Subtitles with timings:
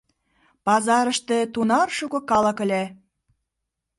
[0.65, 2.83] Пазарыште тунар шуко калык ыле.